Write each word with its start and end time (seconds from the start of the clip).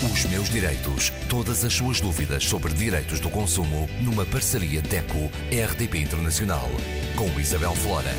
Os 0.00 0.24
meus 0.26 0.48
direitos. 0.48 1.10
Todas 1.28 1.64
as 1.64 1.72
suas 1.72 2.00
dúvidas 2.00 2.44
sobre 2.44 2.72
direitos 2.72 3.18
do 3.18 3.28
consumo 3.28 3.88
numa 4.00 4.24
parceria 4.24 4.80
DECO-RDP 4.80 5.98
Internacional. 5.98 6.68
Com 7.16 7.40
Isabel 7.40 7.74
Flora. 7.74 8.12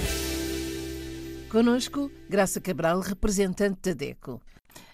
Conosco, 1.49 2.11
Graça 2.29 2.59
Cabral, 2.59 2.99
representante 2.99 3.79
da 3.81 3.93
DECO. 3.93 4.41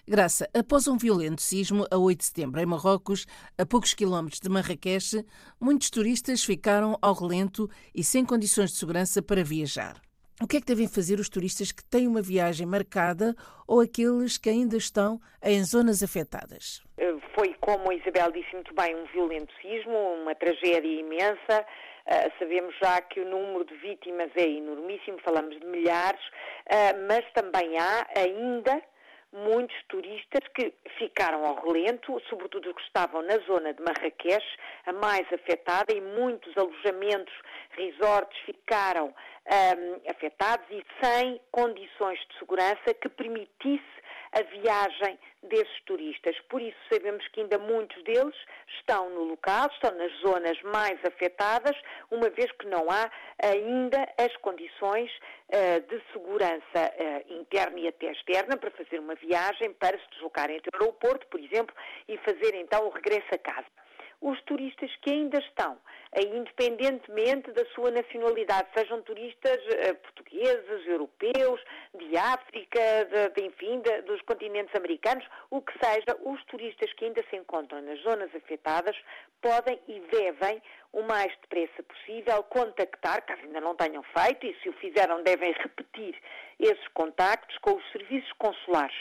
Graça, 0.06 0.48
após 0.54 0.86
um 0.86 0.96
violento 0.96 1.42
sismo 1.42 1.84
a 1.90 1.98
8 1.98 2.20
de 2.20 2.24
setembro 2.26 2.60
em 2.60 2.66
Marrocos, 2.66 3.26
a 3.58 3.66
poucos 3.66 3.92
quilómetros 3.92 4.38
de 4.38 4.48
Marrakech, 4.48 5.26
muitos 5.60 5.90
turistas 5.90 6.44
ficaram 6.44 6.96
ao 7.02 7.14
relento 7.14 7.68
e 7.92 8.04
sem 8.04 8.24
condições 8.24 8.70
de 8.70 8.76
segurança 8.76 9.20
para 9.20 9.42
viajar. 9.42 10.05
O 10.42 10.46
que 10.46 10.58
é 10.58 10.60
que 10.60 10.66
devem 10.66 10.86
fazer 10.86 11.18
os 11.18 11.30
turistas 11.30 11.72
que 11.72 11.82
têm 11.82 12.06
uma 12.06 12.20
viagem 12.20 12.66
marcada 12.66 13.34
ou 13.66 13.80
aqueles 13.80 14.36
que 14.36 14.50
ainda 14.50 14.76
estão 14.76 15.18
em 15.42 15.64
zonas 15.64 16.02
afetadas? 16.02 16.82
Eh, 16.98 17.14
foi, 17.34 17.54
como 17.58 17.90
a 17.90 17.94
Isabel 17.94 18.30
disse 18.32 18.52
muito 18.52 18.74
bem, 18.74 18.94
um 18.94 19.06
violento 19.06 19.50
sismo, 19.62 19.96
uma 19.96 20.34
tragédia 20.34 21.00
imensa. 21.00 21.64
Uh, 22.06 22.30
sabemos 22.38 22.74
já 22.80 23.00
que 23.00 23.18
o 23.18 23.24
número 23.24 23.64
de 23.64 23.74
vítimas 23.76 24.30
é 24.36 24.46
enormíssimo, 24.46 25.18
falamos 25.24 25.58
de 25.58 25.66
milhares, 25.66 26.20
uh, 26.70 27.08
mas 27.08 27.24
também 27.32 27.78
há 27.78 28.06
ainda 28.14 28.80
muitos 29.32 29.76
turistas 29.88 30.40
que 30.54 30.72
ficaram 30.98 31.44
ao 31.44 31.62
relento, 31.66 32.20
sobretudo 32.28 32.68
os 32.68 32.74
que 32.76 32.82
estavam 32.82 33.22
na 33.22 33.38
zona 33.38 33.74
de 33.74 33.82
Marrakech, 33.82 34.44
a 34.86 34.92
mais 34.92 35.26
afetada, 35.32 35.92
e 35.92 36.00
muitos 36.00 36.56
alojamentos, 36.56 37.34
resorts 37.76 38.38
ficaram 38.44 39.06
um, 39.46 40.10
afetados 40.10 40.66
e 40.70 40.84
sem 41.02 41.40
condições 41.50 42.18
de 42.28 42.38
segurança 42.38 42.94
que 43.00 43.08
permitisse 43.08 43.96
a 44.32 44.42
viagem 44.42 45.18
desses 45.42 45.80
turistas. 45.86 46.36
Por 46.48 46.60
isso 46.60 46.76
sabemos 46.92 47.26
que 47.28 47.40
ainda 47.40 47.58
muitos 47.58 48.02
deles 48.04 48.34
estão 48.78 49.08
no 49.10 49.24
local, 49.24 49.68
estão 49.72 49.96
nas 49.96 50.12
zonas 50.18 50.60
mais 50.62 50.98
afetadas, 51.04 51.76
uma 52.10 52.28
vez 52.30 52.50
que 52.52 52.66
não 52.66 52.90
há 52.90 53.10
ainda 53.42 54.06
as 54.18 54.34
condições 54.38 55.10
uh, 55.48 55.80
de 55.88 56.02
segurança 56.12 56.62
uh, 56.74 57.32
interna 57.32 57.78
e 57.78 57.88
até 57.88 58.10
externa 58.12 58.56
para 58.56 58.70
fazer 58.72 58.98
uma 58.98 59.14
viagem, 59.14 59.72
para 59.74 59.98
se 59.98 60.10
deslocarem 60.10 60.58
até 60.58 60.68
o 60.76 60.82
aeroporto, 60.82 61.26
por 61.28 61.40
exemplo, 61.40 61.74
e 62.08 62.18
fazer 62.18 62.54
então 62.54 62.86
o 62.86 62.90
regresso 62.90 63.28
a 63.32 63.38
casa 63.38 63.85
os 64.20 64.40
turistas 64.42 64.90
que 65.02 65.10
ainda 65.10 65.38
estão, 65.38 65.76
independentemente 66.16 67.52
da 67.52 67.64
sua 67.66 67.90
nacionalidade, 67.90 68.68
sejam 68.74 69.02
turistas 69.02 69.56
uh, 69.56 69.94
portugueses, 69.96 70.86
europeus, 70.86 71.60
de 71.94 72.16
África, 72.16 72.80
de, 73.10 73.28
de, 73.30 73.46
enfim, 73.46 73.80
de, 73.80 74.02
dos 74.02 74.20
continentes 74.22 74.74
americanos, 74.74 75.24
o 75.50 75.60
que 75.60 75.72
seja, 75.78 76.16
os 76.24 76.42
turistas 76.44 76.92
que 76.94 77.04
ainda 77.04 77.22
se 77.28 77.36
encontram 77.36 77.82
nas 77.82 78.00
zonas 78.00 78.34
afetadas 78.34 78.96
podem 79.42 79.78
e 79.86 80.00
devem, 80.10 80.62
o 80.92 81.02
mais 81.02 81.32
depressa 81.42 81.82
possível, 81.82 82.42
contactar, 82.44 83.24
caso 83.26 83.42
ainda 83.42 83.60
não 83.60 83.76
tenham 83.76 84.02
feito, 84.02 84.46
e 84.46 84.56
se 84.62 84.68
o 84.68 84.72
fizeram 84.74 85.22
devem 85.22 85.52
repetir 85.52 86.16
esses 86.58 86.88
contactos 86.88 87.56
com 87.58 87.76
os 87.76 87.92
serviços 87.92 88.32
consulares 88.38 88.96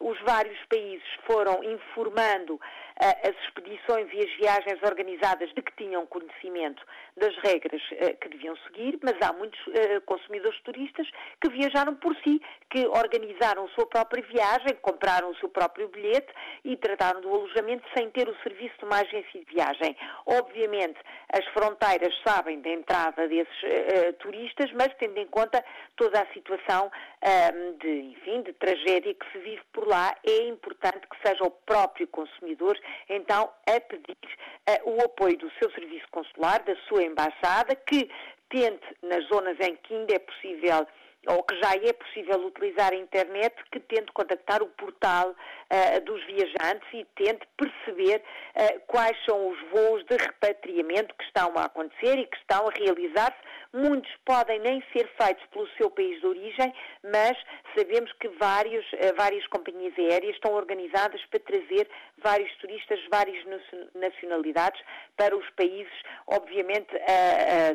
os 0.00 0.20
vários 0.22 0.58
países 0.66 1.06
foram 1.26 1.62
informando 1.64 2.54
uh, 2.54 2.60
as 2.98 3.36
expedições 3.44 4.08
e 4.12 4.20
as 4.20 4.36
viagens 4.36 4.82
organizadas 4.82 5.52
de 5.54 5.62
que 5.62 5.72
tinham 5.76 6.06
conhecimento 6.06 6.82
das 7.16 7.36
regras 7.38 7.82
uh, 7.92 8.16
que 8.20 8.28
deviam 8.28 8.56
seguir, 8.66 8.98
mas 9.02 9.16
há 9.22 9.32
muitos 9.32 9.60
uh, 9.66 10.00
consumidores 10.06 10.60
turistas 10.62 11.08
que 11.40 11.50
viajaram 11.50 11.94
por 11.96 12.14
si, 12.16 12.40
que 12.72 12.86
organizaram 12.86 13.66
a 13.66 13.68
sua 13.68 13.86
própria 13.86 14.22
viagem, 14.22 14.74
compraram 14.80 15.30
o 15.30 15.36
seu 15.36 15.50
próprio 15.50 15.88
bilhete 15.88 16.32
e 16.64 16.74
trataram 16.78 17.20
do 17.20 17.28
alojamento 17.28 17.84
sem 17.94 18.08
ter 18.10 18.26
o 18.26 18.36
serviço 18.42 18.74
de 18.78 18.84
uma 18.86 19.00
agência 19.00 19.40
de 19.40 19.44
viagem. 19.44 19.94
Obviamente, 20.24 20.98
as 21.30 21.44
fronteiras 21.48 22.14
sabem 22.26 22.62
da 22.62 22.70
entrada 22.70 23.28
desses 23.28 24.16
turistas, 24.20 24.72
mas 24.72 24.88
tendo 24.98 25.18
em 25.18 25.26
conta 25.26 25.62
toda 25.96 26.22
a 26.22 26.26
situação 26.32 26.90
de, 27.78 28.00
enfim, 28.12 28.42
de 28.42 28.54
tragédia 28.54 29.14
que 29.14 29.32
se 29.32 29.38
vive 29.38 29.62
por 29.72 29.86
lá, 29.86 30.16
é 30.26 30.48
importante 30.48 31.06
que 31.06 31.28
seja 31.28 31.44
o 31.44 31.50
próprio 31.50 32.08
consumidor, 32.08 32.78
então, 33.08 33.50
a 33.66 33.80
pedir 33.80 34.16
uh, 34.68 34.90
o 34.90 35.02
apoio 35.02 35.36
do 35.36 35.50
seu 35.58 35.70
serviço 35.72 36.06
consular, 36.10 36.62
da 36.62 36.74
sua 36.88 37.02
embaixada, 37.02 37.74
que 37.74 38.10
tente, 38.48 38.86
nas 39.02 39.24
zonas 39.28 39.58
em 39.60 39.76
que 39.76 39.94
ainda 39.94 40.14
é 40.14 40.18
possível 40.18 40.86
ou 41.28 41.42
que 41.44 41.56
já 41.60 41.72
é 41.74 41.92
possível 41.92 42.46
utilizar 42.46 42.92
a 42.92 42.96
internet, 42.96 43.54
que 43.70 43.80
tente 43.80 44.12
contactar 44.12 44.62
o 44.62 44.66
portal 44.68 45.30
uh, 45.30 46.00
dos 46.04 46.24
viajantes 46.24 46.88
e 46.92 47.04
tente 47.14 47.46
perceber 47.56 48.22
uh, 48.56 48.80
quais 48.86 49.16
são 49.24 49.48
os 49.48 49.58
voos 49.70 50.04
de 50.06 50.16
repatriamento 50.16 51.14
que 51.14 51.24
estão 51.24 51.52
a 51.56 51.64
acontecer 51.64 52.18
e 52.18 52.26
que 52.26 52.36
estão 52.36 52.66
a 52.68 52.70
realizar-se 52.70 53.52
Muitos 53.74 54.12
podem 54.26 54.60
nem 54.60 54.82
ser 54.92 55.08
feitos 55.18 55.42
pelo 55.46 55.66
seu 55.78 55.90
país 55.90 56.20
de 56.20 56.26
origem, 56.26 56.74
mas 57.02 57.34
sabemos 57.74 58.12
que 58.20 58.28
vários, 58.38 58.84
eh, 58.92 59.14
várias 59.14 59.46
companhias 59.46 59.98
aéreas 59.98 60.34
estão 60.34 60.52
organizadas 60.52 61.24
para 61.30 61.40
trazer 61.40 61.88
vários 62.18 62.54
turistas, 62.58 63.00
várias 63.10 63.42
nacionalidades 63.94 64.78
para 65.16 65.34
os 65.34 65.48
países, 65.50 65.92
obviamente, 66.26 66.92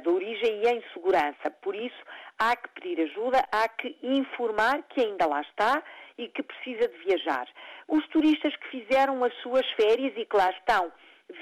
de 0.04 0.10
origem 0.10 0.62
e 0.64 0.70
em 0.70 0.84
segurança. 0.94 1.50
Por 1.64 1.76
isso, 1.76 1.98
há 2.40 2.56
que 2.56 2.70
pedir 2.70 3.02
ajuda, 3.02 3.44
há 3.52 3.68
que 3.68 3.96
informar 4.02 4.84
que 4.90 5.02
ainda 5.02 5.26
lá 5.26 5.42
está 5.42 5.84
e 6.18 6.28
que 6.28 6.44
precisa 6.44 6.88
de 6.88 6.98
viajar. 7.00 7.48
Os 7.88 8.06
turistas 8.08 8.56
que 8.56 8.68
fizeram 8.70 9.24
as 9.24 9.34
suas 9.42 9.66
férias 9.72 10.14
e 10.16 10.26
que 10.26 10.36
lá 10.36 10.50
estão 10.52 10.92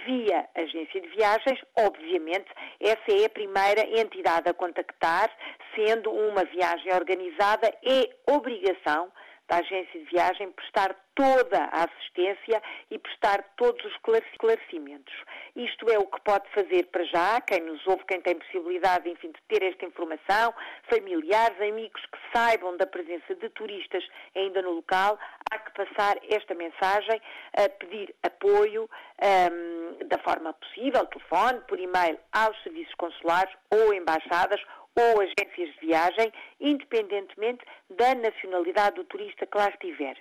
via 0.06 0.48
agência 0.56 1.00
de 1.00 1.08
viagens, 1.10 1.60
obviamente, 1.78 2.48
essa 2.80 3.12
é 3.12 3.26
a 3.26 3.30
primeira 3.30 4.00
entidade 4.00 4.50
a 4.50 4.54
contactar, 4.54 5.30
sendo 5.76 6.12
uma 6.12 6.44
viagem 6.46 6.92
organizada, 6.94 7.68
é 7.84 8.32
obrigação 8.32 9.12
da 9.48 9.58
agência 9.58 10.00
de 10.00 10.06
viagem 10.06 10.52
prestar 10.52 10.96
toda 11.16 11.64
a 11.72 11.86
assistência 11.86 12.62
e 12.92 13.00
prestar 13.00 13.42
todos 13.56 13.84
os 13.86 13.92
esclarecimentos. 13.94 15.14
Isto 15.56 15.90
é 15.90 15.98
o 15.98 16.06
que 16.06 16.20
pode 16.22 16.48
fazer 16.50 16.88
para 16.88 17.04
já, 17.06 17.40
quem 17.42 17.62
nos 17.62 17.86
ouve, 17.88 18.04
quem 18.06 18.22
tem 18.22 18.36
possibilidade, 18.36 19.10
enfim, 19.10 19.32
de 19.32 19.42
ter 19.48 19.64
esta 19.66 19.86
informação, 19.86 20.54
familiares, 20.90 21.60
amigos 21.62 22.02
que 22.06 22.18
saibam 22.34 22.76
da 22.76 22.86
presença 22.86 23.34
de 23.36 23.50
turistas 23.50 24.06
ainda 24.36 24.62
no 24.62 24.72
local, 24.72 25.18
há 25.52 25.58
que 25.58 25.72
passar 25.72 26.18
esta 26.30 26.54
mensagem, 26.54 27.22
a 27.54 27.70
pedir 27.70 28.14
apoio 28.24 28.90
um, 29.24 30.08
da 30.08 30.18
forma 30.20 30.54
possível, 30.54 31.06
telefone, 31.06 31.62
por 31.62 31.80
e-mail, 31.80 32.20
aos 32.34 32.62
serviços 32.64 32.94
consulares 32.96 33.54
ou 33.72 33.94
embaixadas 33.94 34.62
ou 34.96 35.22
agências 35.22 35.74
de 35.74 35.88
viagem, 35.88 36.32
independentemente 36.60 37.64
da 37.90 38.16
nacionalidade 38.16 38.96
do 38.96 39.04
turista 39.06 39.46
que 39.46 39.58
lá 39.58 39.70
estiver 39.70 40.18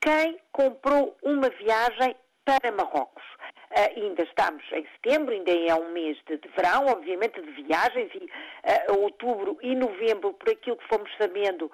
quem 0.00 0.38
comprou 0.52 1.16
uma 1.22 1.48
viagem 1.50 2.16
para 2.44 2.72
Marrocos. 2.72 3.22
Uh, 3.70 4.02
ainda 4.02 4.24
estamos 4.24 4.64
em 4.72 4.84
setembro, 4.94 5.32
ainda 5.32 5.52
é 5.52 5.74
um 5.74 5.92
mês 5.92 6.18
de, 6.26 6.38
de 6.38 6.48
verão, 6.56 6.86
obviamente 6.86 7.40
de 7.40 7.62
viagens, 7.62 8.10
e 8.14 8.24
uh, 8.24 9.00
outubro 9.00 9.58
e 9.62 9.76
novembro, 9.76 10.32
por 10.34 10.50
aquilo 10.50 10.76
que 10.76 10.88
fomos 10.88 11.08
sabendo, 11.20 11.66
uh, 11.66 11.70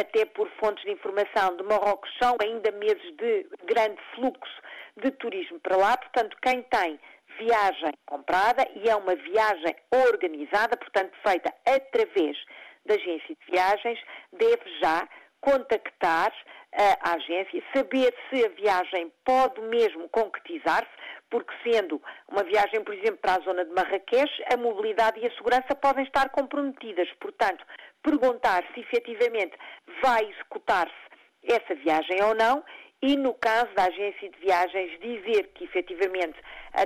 até 0.00 0.24
por 0.24 0.50
fontes 0.58 0.82
de 0.84 0.90
informação 0.90 1.56
de 1.56 1.62
Marrocos, 1.62 2.10
são 2.20 2.36
ainda 2.42 2.72
meses 2.72 3.14
de 3.16 3.46
grande 3.64 4.00
fluxo 4.14 4.62
de 4.96 5.10
turismo 5.12 5.60
para 5.60 5.76
lá, 5.76 5.96
portanto, 5.96 6.36
quem 6.42 6.62
tem 6.62 6.98
viagem 7.38 7.92
comprada 8.06 8.66
e 8.74 8.88
é 8.88 8.96
uma 8.96 9.14
viagem 9.14 9.74
organizada, 9.92 10.76
portanto, 10.76 11.12
feita 11.26 11.52
através 11.66 12.36
da 12.84 12.94
agência 12.94 13.34
de 13.34 13.52
viagens, 13.52 13.98
deve 14.32 14.78
já 14.80 15.08
contactar 15.40 16.32
a 16.72 17.14
agência, 17.14 17.62
saber 17.74 18.14
se 18.28 18.44
a 18.44 18.48
viagem 18.50 19.12
pode 19.24 19.60
mesmo 19.62 20.08
concretizar-se, 20.10 20.90
porque 21.30 21.52
sendo 21.64 22.00
uma 22.28 22.44
viagem, 22.44 22.82
por 22.84 22.94
exemplo, 22.94 23.18
para 23.18 23.36
a 23.36 23.40
zona 23.40 23.64
de 23.64 23.72
Marrakech, 23.72 24.30
a 24.52 24.56
mobilidade 24.56 25.20
e 25.20 25.26
a 25.26 25.30
segurança 25.30 25.74
podem 25.74 26.04
estar 26.04 26.28
comprometidas. 26.30 27.08
Portanto, 27.20 27.64
perguntar 28.02 28.64
se 28.74 28.80
efetivamente 28.80 29.56
vai 30.02 30.24
executar-se 30.24 30.94
essa 31.42 31.74
viagem 31.76 32.22
ou 32.22 32.34
não 32.34 32.62
e, 33.02 33.16
no 33.16 33.34
caso 33.34 33.72
da 33.74 33.84
agência 33.84 34.30
de 34.30 34.38
viagens 34.38 34.98
dizer 35.00 35.50
que 35.54 35.64
efetivamente 35.64 36.38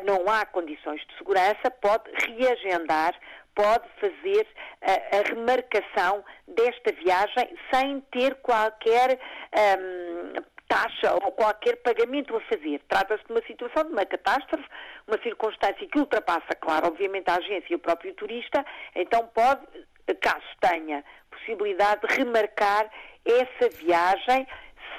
não 0.05 0.29
há 0.29 0.45
condições 0.47 1.01
de 1.07 1.17
segurança, 1.17 1.71
pode 1.81 2.11
reagendar 2.27 3.15
pode 3.55 3.87
fazer 4.01 4.47
a, 4.81 5.19
a 5.19 5.23
remarcação 5.29 6.25
desta 6.49 6.93
viagem 6.93 7.57
sem 7.73 8.01
ter 8.13 8.37
qualquer 8.37 9.19
um, 9.79 10.43
taxa 10.69 11.13
ou 11.15 11.33
qualquer 11.33 11.77
pagamento 11.83 12.37
a 12.37 12.41
fazer. 12.43 12.81
Trata-se 12.89 13.25
de 13.25 13.33
uma 13.33 13.43
situação 13.47 13.85
de 13.85 13.93
uma 13.93 14.07
catástrofe, 14.07 14.65
uma 15.07 15.21
circunstância 15.23 15.87
que 15.87 15.99
ultrapassa, 15.99 16.55
claro, 16.61 16.87
obviamente 16.87 17.29
a 17.29 17.37
agência 17.37 17.73
e 17.73 17.75
o 17.75 17.81
próprio 17.81 18.15
turista, 18.15 18.65
então 18.95 19.27
pode, 19.35 19.67
caso 20.21 20.47
tenha 20.61 21.05
possibilidade 21.31 22.07
de 22.07 22.15
remarcar 22.15 22.91
essa 23.25 23.69
viagem 23.77 24.47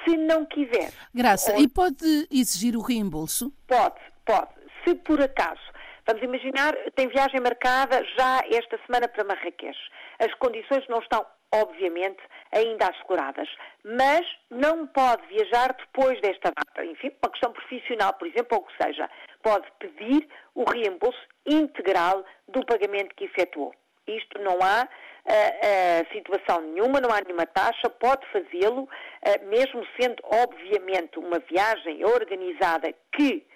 Se 0.04 0.16
não 0.16 0.44
quiser. 0.46 0.92
Graça, 1.14 1.52
ou... 1.54 1.60
e 1.60 1.68
pode 1.68 2.28
exigir 2.30 2.76
o 2.76 2.80
reembolso? 2.80 3.52
Pode, 3.66 4.00
pode. 4.24 4.48
Se 4.84 4.94
por 4.96 5.20
acaso 5.20 5.72
Vamos 6.04 6.22
imaginar, 6.24 6.74
tem 6.96 7.08
viagem 7.08 7.40
marcada 7.40 8.04
já 8.18 8.40
esta 8.50 8.76
semana 8.86 9.06
para 9.06 9.22
Marrakech. 9.22 9.78
As 10.18 10.34
condições 10.34 10.84
não 10.88 10.98
estão, 10.98 11.24
obviamente, 11.54 12.18
ainda 12.50 12.88
asseguradas, 12.88 13.48
mas 13.84 14.26
não 14.50 14.88
pode 14.88 15.24
viajar 15.28 15.72
depois 15.78 16.20
desta 16.20 16.50
data. 16.50 16.84
Enfim, 16.84 17.12
uma 17.22 17.30
questão 17.30 17.52
profissional, 17.52 18.14
por 18.14 18.26
exemplo, 18.26 18.58
ou 18.58 18.64
o 18.64 18.66
que 18.66 18.82
seja, 18.82 19.08
pode 19.44 19.66
pedir 19.78 20.28
o 20.56 20.64
reembolso 20.64 21.20
integral 21.46 22.24
do 22.48 22.66
pagamento 22.66 23.14
que 23.14 23.26
efetuou. 23.26 23.72
Isto 24.08 24.40
não 24.40 24.58
há 24.60 24.88
situação 26.12 26.60
nenhuma, 26.60 27.00
não 27.00 27.10
há 27.10 27.20
nenhuma 27.20 27.46
taxa, 27.46 27.88
pode 27.88 28.26
fazê-lo, 28.32 28.88
mesmo 29.44 29.86
sendo, 29.98 30.16
obviamente, 30.24 31.18
uma 31.18 31.38
viagem 31.38 32.04
organizada 32.04 32.92
que 33.12 33.46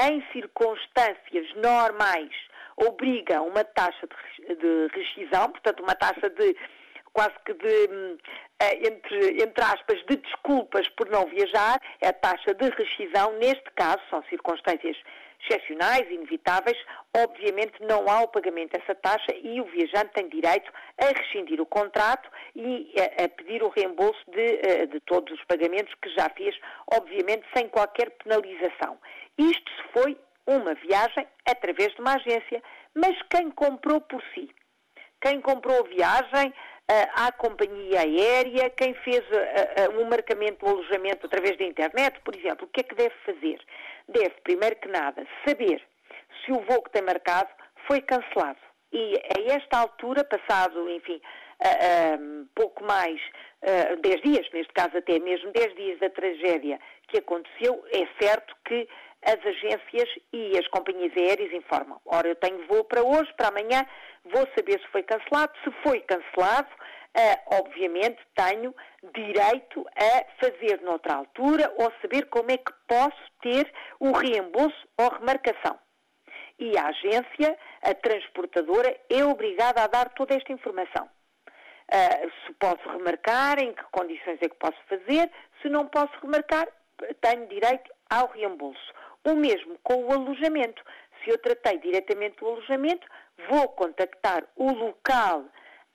em 0.00 0.24
circunstâncias 0.32 1.54
normais, 1.56 2.32
obriga 2.76 3.40
uma 3.42 3.64
taxa 3.64 4.06
de, 4.48 4.56
de 4.56 4.88
rescisão, 4.92 5.50
portanto, 5.50 5.82
uma 5.82 5.94
taxa 5.94 6.28
de 6.30 6.56
quase 7.12 7.34
que 7.44 7.54
de, 7.54 7.88
hum, 7.92 8.18
entre, 8.60 9.42
entre 9.42 9.64
aspas, 9.64 10.04
de 10.06 10.16
desculpas 10.16 10.88
por 10.90 11.08
não 11.08 11.26
viajar, 11.26 11.80
é 12.00 12.08
a 12.08 12.12
taxa 12.12 12.52
de 12.54 12.68
rescisão, 12.70 13.32
neste 13.38 13.70
caso, 13.76 14.00
são 14.10 14.22
circunstâncias 14.24 14.96
excepcionais, 15.44 16.10
inevitáveis, 16.10 16.76
obviamente 17.16 17.74
não 17.80 18.08
há 18.08 18.22
o 18.22 18.28
pagamento 18.28 18.72
dessa 18.72 18.94
taxa 18.94 19.34
e 19.34 19.60
o 19.60 19.64
viajante 19.64 20.12
tem 20.14 20.28
direito 20.28 20.72
a 20.98 21.06
rescindir 21.06 21.60
o 21.60 21.66
contrato 21.66 22.28
e 22.54 22.92
a, 22.98 23.28
pedir 23.28 23.62
o 23.62 23.68
reembolso 23.68 24.20
de, 24.28 24.60
eh, 24.62 24.86
de 24.86 25.00
todos 25.00 25.32
os 25.32 25.44
pagamentos 25.44 25.94
que 26.02 26.10
já 26.10 26.28
fez, 26.30 26.56
obviamente 26.92 27.46
sem 27.54 27.68
qualquer 27.68 28.10
penalização. 28.10 28.98
Isto 29.38 29.70
se 29.72 29.82
foi 29.92 30.16
uma 30.46 30.74
viagem 30.74 31.26
através 31.46 31.94
de 31.94 32.00
uma 32.00 32.14
agência, 32.14 32.62
mas 32.94 33.16
quem 33.30 33.50
comprou 33.50 34.00
por 34.00 34.22
si? 34.34 34.50
Quem 35.20 35.40
comprou 35.40 35.80
a 35.80 35.88
viagem 35.88 36.52
à 37.14 37.32
companhia 37.32 38.00
aérea, 38.00 38.68
quem 38.70 38.92
fez 38.94 39.20
uh, 39.20 40.00
um 40.00 40.08
marcamento 40.08 40.64
do 40.64 40.70
alojamento 40.70 41.26
através 41.26 41.56
da 41.56 41.64
internet, 41.64 42.20
por 42.20 42.34
exemplo, 42.34 42.66
o 42.66 42.68
que 42.68 42.80
é 42.80 42.82
que 42.82 42.94
deve 42.94 43.14
fazer? 43.24 43.58
Deve, 44.08 44.34
primeiro 44.42 44.76
que 44.76 44.88
nada, 44.88 45.26
saber 45.46 45.82
se 46.44 46.52
o 46.52 46.60
voo 46.60 46.82
que 46.82 46.90
tem 46.90 47.02
marcado 47.02 47.48
foi 47.86 48.00
cancelado. 48.02 48.58
E 48.92 49.14
a 49.16 49.54
esta 49.54 49.78
altura, 49.78 50.24
passado, 50.24 50.88
enfim, 50.90 51.20
uh, 51.60 52.46
pouco 52.54 52.84
mais 52.84 53.20
uh, 53.62 54.00
10 54.00 54.22
dias, 54.22 54.46
neste 54.52 54.72
caso 54.72 54.96
até 54.96 55.18
mesmo 55.18 55.50
10 55.52 55.74
dias 55.74 55.98
da 55.98 56.10
tragédia 56.10 56.78
que 57.08 57.18
aconteceu, 57.18 57.82
é 57.92 58.06
certo 58.22 58.54
que 58.64 58.86
as 59.24 59.44
agências 59.44 60.08
e 60.32 60.58
as 60.58 60.66
companhias 60.68 61.12
aéreas 61.16 61.52
informam. 61.52 62.00
Ora, 62.04 62.28
eu 62.28 62.36
tenho 62.36 62.66
voo 62.66 62.84
para 62.84 63.02
hoje, 63.02 63.32
para 63.36 63.48
amanhã, 63.48 63.86
vou 64.24 64.46
saber 64.56 64.78
se 64.80 64.86
foi 64.88 65.02
cancelado. 65.02 65.52
Se 65.64 65.70
foi 65.82 66.00
cancelado, 66.00 66.68
uh, 66.68 67.56
obviamente 67.58 68.18
tenho 68.34 68.74
direito 69.14 69.86
a 69.96 70.44
fazer 70.44 70.80
noutra 70.82 71.14
altura 71.14 71.72
ou 71.76 71.90
saber 72.02 72.26
como 72.26 72.50
é 72.50 72.58
que 72.58 72.72
posso 72.86 73.22
ter 73.40 73.72
o 73.98 74.12
reembolso 74.12 74.88
ou 74.98 75.08
remarcação. 75.08 75.78
E 76.58 76.78
a 76.78 76.86
agência, 76.86 77.58
a 77.82 77.94
transportadora, 77.94 78.96
é 79.10 79.24
obrigada 79.24 79.82
a 79.82 79.86
dar 79.86 80.10
toda 80.10 80.34
esta 80.34 80.52
informação. 80.52 81.08
Uh, 81.92 82.30
se 82.46 82.52
posso 82.54 82.88
remarcar, 82.88 83.58
em 83.58 83.72
que 83.72 83.82
condições 83.90 84.38
é 84.40 84.48
que 84.48 84.56
posso 84.56 84.78
fazer, 84.88 85.30
se 85.60 85.68
não 85.68 85.86
posso 85.88 86.12
remarcar, 86.22 86.68
tenho 87.20 87.46
direito 87.48 87.92
ao 88.08 88.28
reembolso. 88.28 88.92
O 89.24 89.34
mesmo 89.34 89.78
com 89.82 90.04
o 90.04 90.12
alojamento. 90.12 90.82
Se 91.22 91.30
eu 91.30 91.38
tratei 91.38 91.78
diretamente 91.78 92.36
do 92.38 92.46
alojamento, 92.46 93.06
vou 93.48 93.68
contactar 93.68 94.44
o 94.56 94.70
local 94.72 95.44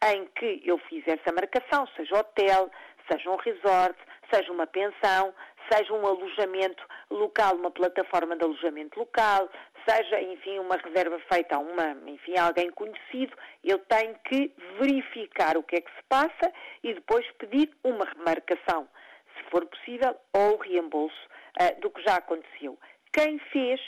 em 0.04 0.26
que 0.28 0.62
eu 0.66 0.78
fiz 0.90 1.04
essa 1.08 1.32
marcação, 1.32 1.88
seja 1.96 2.18
hotel, 2.18 2.72
seja 3.12 3.30
um 3.30 3.36
resort, 3.36 3.98
seja 4.32 4.52
uma 4.52 4.66
pensão, 4.66 5.34
seja 5.72 5.94
um 5.94 6.06
alojamento 6.06 6.84
local, 7.10 7.56
uma 7.56 7.72
plataforma 7.72 8.36
de 8.36 8.44
alojamento 8.44 9.00
local, 9.00 9.50
seja, 9.88 10.22
enfim, 10.22 10.60
uma 10.60 10.78
reserva 10.78 11.20
feita 11.32 11.56
a 11.56 11.60
uma, 11.60 11.98
enfim, 12.08 12.38
alguém 12.38 12.70
conhecido, 12.72 13.36
eu 13.64 13.80
tenho 13.80 14.16
que 14.26 14.54
verificar 14.80 15.58
o 15.58 15.64
que 15.64 15.78
é 15.78 15.82
que 15.82 15.92
se 15.92 16.04
passa 16.08 16.54
e 16.84 16.94
depois 16.94 17.26
pedir 17.34 17.70
uma 17.84 18.06
remarcação, 18.06 18.88
se 19.36 19.44
for 19.50 19.66
possível, 19.66 20.16
ou 20.34 20.56
o 20.56 20.62
reembolso 20.62 21.28
uh, 21.62 21.80
do 21.82 21.90
que 21.90 22.02
já 22.04 22.16
aconteceu. 22.16 22.78
Quem 23.12 23.40
fez 23.52 23.80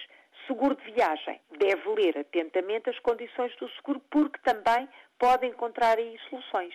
seguro 0.48 0.76
de 0.76 0.92
viagem 0.92 1.40
deve 1.58 1.90
ler 1.90 2.18
atentamente 2.18 2.90
as 2.90 3.00
condições 3.00 3.56
do 3.58 3.70
seguro, 3.70 4.02
porque 4.10 4.40
também 4.44 4.88
pode 5.20 5.46
encontrar 5.46 5.98
aí 5.98 6.18
soluções. 6.30 6.74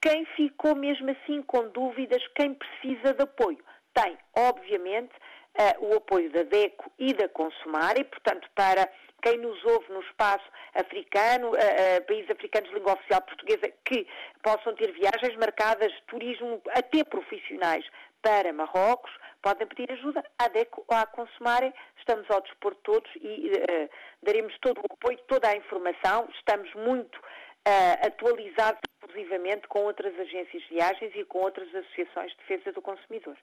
Quem 0.00 0.24
ficou 0.36 0.74
mesmo 0.74 1.10
assim 1.10 1.42
com 1.42 1.68
dúvidas, 1.68 2.22
quem 2.34 2.54
precisa 2.54 3.14
de 3.14 3.22
apoio, 3.22 3.58
tem, 3.94 4.16
obviamente, 4.36 5.12
uh, 5.58 5.86
o 5.86 5.96
apoio 5.96 6.30
da 6.30 6.42
DECO 6.42 6.90
e 6.98 7.12
da 7.14 7.28
Consumar, 7.28 7.98
e, 7.98 8.04
portanto, 8.04 8.48
para 8.54 8.88
quem 9.22 9.38
nos 9.38 9.64
ouve 9.64 9.92
no 9.92 10.00
espaço 10.02 10.44
africano, 10.74 11.48
uh, 11.48 11.54
uh, 11.54 12.06
países 12.06 12.30
africanos 12.30 12.68
de 12.68 12.76
língua 12.76 12.94
oficial 12.94 13.22
portuguesa, 13.22 13.72
que 13.84 14.06
possam 14.42 14.74
ter 14.76 14.92
viagens 14.92 15.36
marcadas, 15.36 15.92
turismo, 16.06 16.62
até 16.70 17.02
profissionais, 17.02 17.84
para 18.22 18.52
Marrocos, 18.52 19.12
podem 19.42 19.66
pedir 19.66 19.90
ajuda 19.92 20.24
à 20.38 20.48
DECO 20.48 20.84
ou 20.86 20.96
à 20.96 21.06
Consumarem. 21.06 21.72
Estamos 21.98 22.28
ao 22.30 22.40
dispor 22.42 22.74
de 22.74 22.80
todos 22.80 23.10
e 23.16 23.52
uh, 23.52 23.90
daremos 24.22 24.56
todo 24.60 24.78
o 24.78 24.92
apoio, 24.92 25.18
toda 25.26 25.48
a 25.48 25.56
informação. 25.56 26.28
Estamos 26.34 26.72
muito 26.74 27.16
uh, 27.16 28.06
atualizados 28.06 28.80
exclusivamente 29.00 29.66
com 29.68 29.80
outras 29.80 30.18
agências 30.18 30.62
de 30.62 30.68
viagens 30.68 31.12
e 31.14 31.24
com 31.24 31.38
outras 31.38 31.68
associações 31.74 32.30
de 32.32 32.36
defesa 32.38 32.72
do 32.72 32.82
consumidor. 32.82 33.36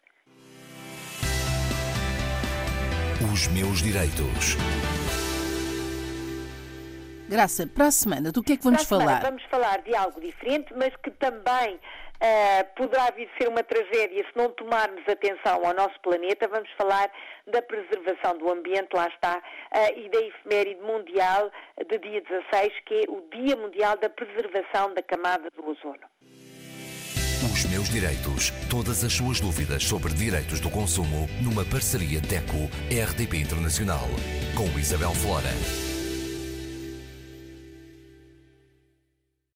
Os 3.33 3.47
meus 3.47 3.81
direitos. 3.81 4.55
Graça, 7.27 7.65
para 7.65 7.87
a 7.87 7.91
semana, 7.91 8.31
do 8.31 8.43
que 8.43 8.53
é 8.53 8.57
que 8.57 8.63
vamos 8.63 8.83
falar? 8.83 9.21
Vamos 9.21 9.43
falar 9.45 9.81
de 9.81 9.95
algo 9.95 10.21
diferente, 10.21 10.71
mas 10.75 10.95
que 10.97 11.09
também 11.09 11.79
Uh, 12.15 12.75
poderá 12.75 13.11
vir 13.11 13.29
ser 13.37 13.49
uma 13.49 13.63
tragédia 13.63 14.23
se 14.23 14.37
não 14.37 14.49
tomarmos 14.49 15.03
atenção 15.07 15.65
ao 15.65 15.73
nosso 15.73 15.99
planeta. 16.01 16.47
Vamos 16.47 16.69
falar 16.77 17.11
da 17.47 17.61
preservação 17.61 18.37
do 18.37 18.51
ambiente, 18.51 18.89
lá 18.93 19.07
está, 19.07 19.37
uh, 19.37 19.99
e 19.99 20.09
da 20.09 20.19
efeméride 20.19 20.81
mundial 20.81 21.51
de 21.89 21.97
dia 21.99 22.21
16, 22.21 22.73
que 22.85 22.93
é 22.95 23.11
o 23.11 23.21
Dia 23.31 23.55
Mundial 23.55 23.97
da 23.97 24.09
Preservação 24.09 24.93
da 24.93 25.03
Camada 25.03 25.49
do 25.51 25.69
Ozono. 25.69 26.15
Os 27.43 27.65
meus 27.65 27.89
direitos. 27.89 28.51
Todas 28.69 29.03
as 29.03 29.13
suas 29.13 29.39
dúvidas 29.39 29.83
sobre 29.83 30.13
direitos 30.13 30.59
do 30.59 30.69
consumo 30.69 31.27
numa 31.43 31.63
parceria 31.65 32.19
DECO-RDP 32.21 33.37
Internacional 33.37 34.07
com 34.55 34.79
Isabel 34.79 35.11
Flora. 35.11 35.94